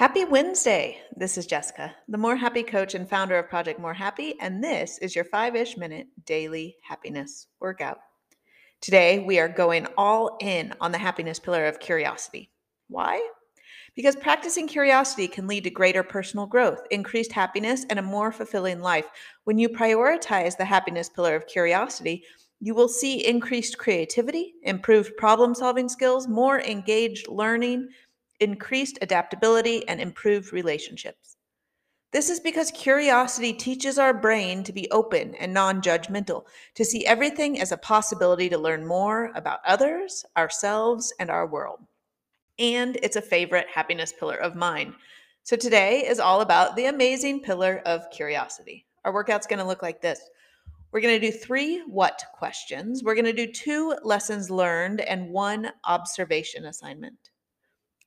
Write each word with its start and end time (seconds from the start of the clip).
Happy 0.00 0.24
Wednesday. 0.24 0.96
This 1.14 1.36
is 1.36 1.44
Jessica, 1.44 1.94
the 2.08 2.16
More 2.16 2.34
Happy 2.34 2.62
coach 2.62 2.94
and 2.94 3.06
founder 3.06 3.38
of 3.38 3.50
Project 3.50 3.78
More 3.78 3.92
Happy, 3.92 4.34
and 4.40 4.64
this 4.64 4.96
is 4.96 5.14
your 5.14 5.26
five 5.26 5.54
ish 5.54 5.76
minute 5.76 6.06
daily 6.24 6.76
happiness 6.82 7.48
workout. 7.60 7.98
Today, 8.80 9.18
we 9.18 9.38
are 9.38 9.46
going 9.46 9.86
all 9.98 10.38
in 10.40 10.72
on 10.80 10.90
the 10.90 10.96
happiness 10.96 11.38
pillar 11.38 11.66
of 11.66 11.80
curiosity. 11.80 12.50
Why? 12.88 13.22
Because 13.94 14.16
practicing 14.16 14.66
curiosity 14.66 15.28
can 15.28 15.46
lead 15.46 15.64
to 15.64 15.70
greater 15.70 16.02
personal 16.02 16.46
growth, 16.46 16.80
increased 16.90 17.32
happiness, 17.32 17.84
and 17.90 17.98
a 17.98 18.02
more 18.02 18.32
fulfilling 18.32 18.80
life. 18.80 19.04
When 19.44 19.58
you 19.58 19.68
prioritize 19.68 20.56
the 20.56 20.64
happiness 20.64 21.10
pillar 21.10 21.36
of 21.36 21.46
curiosity, 21.46 22.24
you 22.58 22.74
will 22.74 22.88
see 22.88 23.26
increased 23.26 23.76
creativity, 23.76 24.54
improved 24.62 25.18
problem 25.18 25.54
solving 25.54 25.90
skills, 25.90 26.26
more 26.26 26.58
engaged 26.62 27.28
learning 27.28 27.88
increased 28.40 28.98
adaptability, 29.02 29.86
and 29.88 30.00
improved 30.00 30.52
relationships. 30.52 31.36
This 32.12 32.28
is 32.28 32.40
because 32.40 32.72
curiosity 32.72 33.52
teaches 33.52 33.96
our 33.96 34.12
brain 34.12 34.64
to 34.64 34.72
be 34.72 34.90
open 34.90 35.36
and 35.36 35.54
non 35.54 35.80
judgmental, 35.80 36.44
to 36.74 36.84
see 36.84 37.06
everything 37.06 37.60
as 37.60 37.70
a 37.70 37.76
possibility 37.76 38.48
to 38.48 38.58
learn 38.58 38.86
more 38.86 39.30
about 39.36 39.60
others, 39.64 40.24
ourselves, 40.36 41.14
and 41.20 41.30
our 41.30 41.46
world. 41.46 41.78
And 42.58 42.98
it's 43.02 43.16
a 43.16 43.22
favorite 43.22 43.68
happiness 43.72 44.12
pillar 44.12 44.36
of 44.36 44.56
mine. 44.56 44.94
So 45.44 45.56
today 45.56 46.04
is 46.06 46.18
all 46.18 46.40
about 46.40 46.74
the 46.74 46.86
amazing 46.86 47.40
pillar 47.40 47.80
of 47.86 48.10
curiosity. 48.10 48.86
Our 49.04 49.14
workout's 49.14 49.46
to 49.60 49.64
look 49.64 49.82
like 49.82 50.02
this. 50.02 50.20
We're 50.92 51.00
going 51.00 51.18
to 51.18 51.30
do 51.30 51.36
three 51.36 51.80
what 51.86 52.24
questions. 52.34 53.04
We're 53.04 53.14
going 53.14 53.24
to 53.24 53.32
do 53.32 53.52
two 53.52 53.94
lessons 54.02 54.50
learned 54.50 55.00
and 55.00 55.30
one 55.30 55.70
observation 55.84 56.66
assignment. 56.66 57.29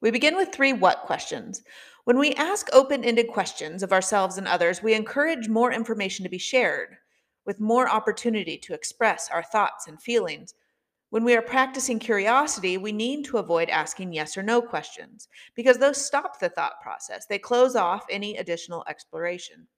We 0.04 0.12
begin 0.12 0.36
with 0.36 0.52
three 0.52 0.74
what 0.74 1.04
questions. 1.04 1.64
When 2.04 2.20
we 2.20 2.34
ask 2.34 2.68
open 2.74 3.06
ended 3.06 3.30
questions 3.30 3.84
of 3.84 3.94
ourselves 3.94 4.38
and 4.38 4.50
others, 4.50 4.84
we 4.84 4.96
encourage 4.96 5.48
more 5.48 5.72
information 5.72 6.24
to 6.24 6.30
be 6.30 6.38
shared, 6.38 6.98
with 7.46 7.62
more 7.62 7.90
opportunity 7.90 8.58
to 8.58 8.74
express 8.74 9.30
our 9.32 9.44
thoughts 9.44 9.88
and 9.88 10.02
feelings. 10.02 10.56
When 11.12 11.24
we 11.24 11.38
are 11.38 11.42
practicing 11.42 12.00
curiosity, 12.00 12.78
we 12.78 12.92
need 12.92 13.24
to 13.28 13.38
avoid 13.38 13.70
asking 13.70 14.12
yes 14.12 14.36
or 14.36 14.44
no 14.44 14.62
questions 14.62 15.30
because 15.56 15.78
those 15.78 16.06
stop 16.06 16.38
the 16.38 16.50
thought 16.50 16.82
process. 16.82 17.26
They 17.26 17.40
close 17.40 17.78
off 17.78 18.04
any 18.10 18.36
additional 18.36 18.84
exploration. 18.90 19.70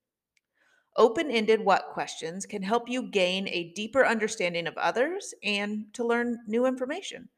Open 0.98 1.30
ended 1.30 1.64
what 1.64 1.92
questions 1.94 2.48
can 2.48 2.64
help 2.64 2.90
you 2.90 3.12
gain 3.12 3.48
a 3.50 3.74
deeper 3.74 4.04
understanding 4.04 4.66
of 4.66 4.76
others 4.76 5.36
and 5.44 5.86
to 5.94 6.04
learn 6.04 6.40
new 6.48 6.66
information. 6.66 7.30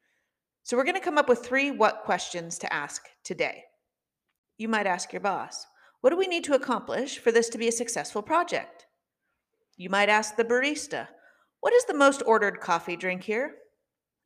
So 0.67 0.75
we're 0.75 0.83
going 0.83 0.95
to 0.95 0.99
come 0.99 1.17
up 1.17 1.29
with 1.29 1.45
three 1.45 1.71
what 1.71 2.01
questions 2.03 2.57
to 2.57 2.73
ask 2.73 3.07
today. 3.23 3.63
You 4.57 4.67
might 4.67 4.85
ask 4.85 5.13
your 5.13 5.21
boss, 5.21 5.65
What 6.01 6.09
do 6.09 6.17
we 6.17 6.27
need 6.27 6.43
to 6.43 6.55
accomplish 6.55 7.19
for 7.19 7.31
this 7.31 7.47
to 7.51 7.57
be 7.57 7.69
a 7.69 7.71
successful 7.71 8.21
project? 8.21 8.85
You 9.77 9.89
might 9.89 10.09
ask 10.09 10.35
the 10.35 10.43
barista, 10.43 11.07
What 11.61 11.71
is 11.71 11.85
the 11.85 11.93
most 11.93 12.21
ordered 12.25 12.59
coffee 12.59 12.97
drink 12.97 13.23
here? 13.23 13.53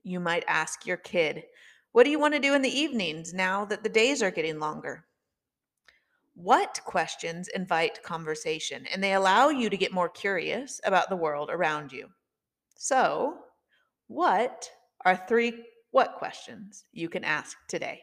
You 0.01 0.19
might 0.19 0.43
ask 0.47 0.87
your 0.87 0.97
kid, 0.97 1.43
What 1.91 2.05
do 2.05 2.09
you 2.09 2.17
want 2.17 2.33
to 2.33 2.39
do 2.39 2.55
in 2.55 2.63
the 2.63 2.75
evenings 2.75 3.35
now 3.35 3.63
that 3.65 3.83
the 3.83 3.89
days 3.89 4.23
are 4.23 4.31
getting 4.31 4.57
longer? 4.57 5.05
What 6.33 6.81
questions 6.85 7.49
invite 7.49 8.01
conversation 8.01 8.87
and 8.87 9.03
they 9.03 9.13
allow 9.13 9.49
you 9.49 9.69
to 9.69 9.77
get 9.77 9.93
more 9.93 10.09
curious 10.09 10.81
about 10.85 11.09
the 11.09 11.15
world 11.15 11.51
around 11.51 11.91
you? 11.91 12.07
So, 12.77 13.35
what 14.07 14.67
are 15.05 15.15
three 15.27 15.65
what 15.91 16.15
questions 16.15 16.85
you 16.91 17.09
can 17.09 17.23
ask 17.23 17.57
today. 17.67 18.01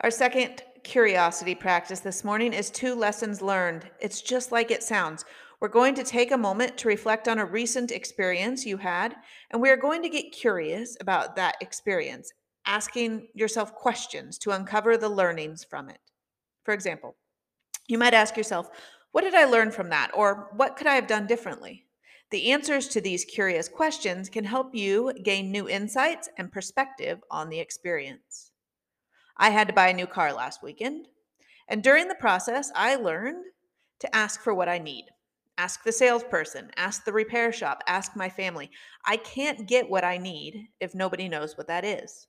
Our 0.00 0.10
second 0.10 0.62
curiosity 0.82 1.54
practice 1.54 2.00
this 2.00 2.24
morning 2.24 2.52
is 2.52 2.70
two 2.70 2.94
lessons 2.94 3.40
learned. 3.40 3.88
It's 4.00 4.20
just 4.20 4.52
like 4.52 4.70
it 4.70 4.82
sounds. 4.82 5.24
We're 5.60 5.68
going 5.68 5.94
to 5.94 6.04
take 6.04 6.30
a 6.30 6.36
moment 6.36 6.76
to 6.78 6.88
reflect 6.88 7.26
on 7.26 7.38
a 7.38 7.44
recent 7.46 7.90
experience 7.90 8.66
you 8.66 8.76
had, 8.76 9.14
and 9.50 9.62
we 9.62 9.70
are 9.70 9.78
going 9.78 10.02
to 10.02 10.10
get 10.10 10.32
curious 10.32 10.96
about 11.00 11.36
that 11.36 11.54
experience, 11.62 12.30
asking 12.66 13.28
yourself 13.34 13.74
questions 13.74 14.36
to 14.38 14.50
uncover 14.50 14.98
the 14.98 15.08
learnings 15.08 15.64
from 15.64 15.88
it. 15.88 16.00
For 16.64 16.74
example, 16.74 17.16
you 17.86 17.96
might 17.96 18.14
ask 18.14 18.36
yourself, 18.36 18.68
what 19.14 19.22
did 19.22 19.36
I 19.36 19.44
learn 19.44 19.70
from 19.70 19.90
that? 19.90 20.10
Or 20.12 20.48
what 20.56 20.74
could 20.74 20.88
I 20.88 20.96
have 20.96 21.06
done 21.06 21.28
differently? 21.28 21.86
The 22.32 22.50
answers 22.50 22.88
to 22.88 23.00
these 23.00 23.24
curious 23.24 23.68
questions 23.68 24.28
can 24.28 24.42
help 24.42 24.74
you 24.74 25.12
gain 25.22 25.52
new 25.52 25.68
insights 25.68 26.28
and 26.36 26.50
perspective 26.50 27.20
on 27.30 27.48
the 27.48 27.60
experience. 27.60 28.50
I 29.36 29.50
had 29.50 29.68
to 29.68 29.72
buy 29.72 29.90
a 29.90 29.94
new 29.94 30.08
car 30.08 30.32
last 30.32 30.64
weekend, 30.64 31.06
and 31.68 31.80
during 31.80 32.08
the 32.08 32.16
process, 32.16 32.72
I 32.74 32.96
learned 32.96 33.44
to 34.00 34.16
ask 34.16 34.40
for 34.40 34.52
what 34.52 34.68
I 34.68 34.78
need. 34.78 35.04
Ask 35.58 35.84
the 35.84 35.92
salesperson, 35.92 36.72
ask 36.76 37.04
the 37.04 37.12
repair 37.12 37.52
shop, 37.52 37.84
ask 37.86 38.16
my 38.16 38.28
family. 38.28 38.68
I 39.06 39.16
can't 39.18 39.68
get 39.68 39.88
what 39.88 40.02
I 40.02 40.18
need 40.18 40.70
if 40.80 40.92
nobody 40.92 41.28
knows 41.28 41.56
what 41.56 41.68
that 41.68 41.84
is. 41.84 42.26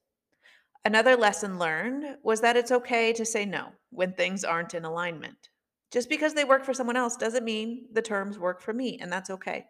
Another 0.85 1.15
lesson 1.15 1.57
learned 1.57 2.17
was 2.21 2.41
that 2.41 2.55
it's 2.55 2.71
okay 2.71 3.11
to 3.13 3.25
say 3.25 3.43
no 3.43 3.69
when 3.89 4.13
things 4.13 4.43
aren't 4.43 4.75
in 4.75 4.85
alignment. 4.85 5.49
Just 5.95 6.09
because 6.09 6.33
they 6.33 6.43
work 6.43 6.65
for 6.65 6.73
someone 6.73 6.97
else 6.97 7.15
doesn't 7.15 7.45
mean 7.45 7.85
the 7.93 8.01
terms 8.01 8.37
work 8.37 8.59
for 8.59 8.73
me, 8.73 8.99
and 9.01 9.09
that's 9.09 9.29
okay. 9.29 9.67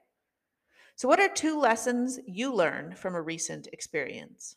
So, 0.96 1.08
what 1.08 1.19
are 1.19 1.30
two 1.30 1.59
lessons 1.59 2.18
you 2.25 2.52
learned 2.52 2.97
from 2.97 3.13
a 3.13 3.22
recent 3.22 3.68
experience? 3.72 4.56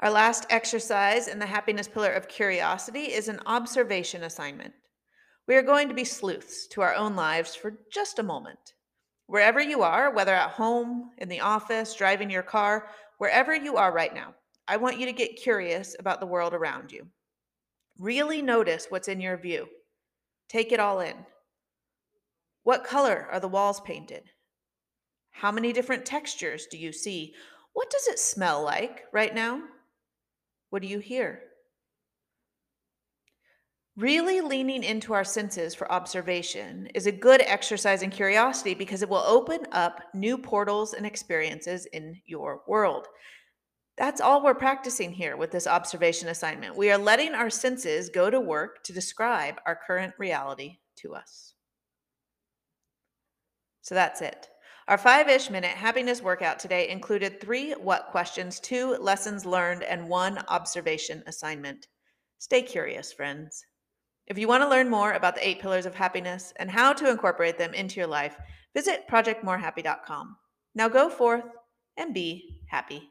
Our 0.00 0.10
last 0.10 0.46
exercise 0.50 1.28
in 1.28 1.38
the 1.38 1.46
happiness 1.46 1.86
pillar 1.86 2.10
of 2.10 2.26
curiosity 2.26 3.12
is 3.12 3.28
an 3.28 3.38
observation 3.46 4.24
assignment. 4.24 4.74
We 5.46 5.54
are 5.54 5.62
going 5.62 5.86
to 5.86 5.94
be 5.94 6.02
sleuths 6.02 6.66
to 6.72 6.80
our 6.80 6.96
own 6.96 7.14
lives 7.14 7.54
for 7.54 7.78
just 7.92 8.18
a 8.18 8.24
moment. 8.24 8.74
Wherever 9.28 9.60
you 9.60 9.82
are, 9.82 10.10
whether 10.12 10.34
at 10.34 10.50
home, 10.50 11.12
in 11.18 11.28
the 11.28 11.38
office, 11.38 11.94
driving 11.94 12.28
your 12.28 12.42
car, 12.42 12.88
Wherever 13.20 13.54
you 13.54 13.76
are 13.76 13.92
right 13.92 14.14
now, 14.14 14.34
I 14.66 14.78
want 14.78 14.98
you 14.98 15.04
to 15.04 15.12
get 15.12 15.36
curious 15.36 15.94
about 15.98 16.20
the 16.20 16.26
world 16.26 16.54
around 16.54 16.90
you. 16.90 17.06
Really 17.98 18.40
notice 18.40 18.86
what's 18.88 19.08
in 19.08 19.20
your 19.20 19.36
view. 19.36 19.68
Take 20.48 20.72
it 20.72 20.80
all 20.80 21.00
in. 21.00 21.12
What 22.62 22.82
color 22.82 23.28
are 23.30 23.38
the 23.38 23.46
walls 23.46 23.78
painted? 23.82 24.22
How 25.32 25.52
many 25.52 25.74
different 25.74 26.06
textures 26.06 26.66
do 26.70 26.78
you 26.78 26.92
see? 26.92 27.34
What 27.74 27.90
does 27.90 28.08
it 28.08 28.18
smell 28.18 28.62
like 28.62 29.02
right 29.12 29.34
now? 29.34 29.64
What 30.70 30.80
do 30.80 30.88
you 30.88 30.98
hear? 30.98 31.42
Really 33.96 34.40
leaning 34.40 34.84
into 34.84 35.12
our 35.12 35.24
senses 35.24 35.74
for 35.74 35.90
observation 35.90 36.86
is 36.94 37.06
a 37.06 37.12
good 37.12 37.42
exercise 37.42 38.02
in 38.02 38.10
curiosity 38.10 38.72
because 38.72 39.02
it 39.02 39.08
will 39.08 39.24
open 39.26 39.66
up 39.72 40.00
new 40.14 40.38
portals 40.38 40.94
and 40.94 41.04
experiences 41.04 41.86
in 41.86 42.20
your 42.24 42.62
world. 42.68 43.08
That's 43.98 44.20
all 44.20 44.42
we're 44.42 44.54
practicing 44.54 45.12
here 45.12 45.36
with 45.36 45.50
this 45.50 45.66
observation 45.66 46.28
assignment. 46.28 46.76
We 46.76 46.90
are 46.90 46.96
letting 46.96 47.34
our 47.34 47.50
senses 47.50 48.08
go 48.08 48.30
to 48.30 48.40
work 48.40 48.82
to 48.84 48.92
describe 48.92 49.56
our 49.66 49.78
current 49.86 50.14
reality 50.18 50.78
to 50.98 51.14
us. 51.14 51.54
So 53.82 53.94
that's 53.94 54.22
it. 54.22 54.48
Our 54.88 54.98
five 54.98 55.28
ish 55.28 55.50
minute 55.50 55.70
happiness 55.76 56.22
workout 56.22 56.58
today 56.58 56.88
included 56.88 57.40
three 57.40 57.72
what 57.72 58.06
questions, 58.10 58.60
two 58.60 58.96
lessons 59.00 59.44
learned, 59.44 59.82
and 59.82 60.08
one 60.08 60.38
observation 60.48 61.22
assignment. 61.26 61.88
Stay 62.38 62.62
curious, 62.62 63.12
friends. 63.12 63.64
If 64.30 64.38
you 64.38 64.46
want 64.46 64.62
to 64.62 64.68
learn 64.68 64.88
more 64.88 65.14
about 65.14 65.34
the 65.34 65.46
eight 65.46 65.60
pillars 65.60 65.86
of 65.86 65.94
happiness 65.96 66.52
and 66.60 66.70
how 66.70 66.92
to 66.92 67.10
incorporate 67.10 67.58
them 67.58 67.74
into 67.74 67.96
your 67.96 68.06
life, 68.06 68.36
visit 68.76 69.08
projectmorehappy.com. 69.10 70.36
Now 70.76 70.88
go 70.88 71.10
forth 71.10 71.46
and 71.96 72.14
be 72.14 72.60
happy. 72.68 73.10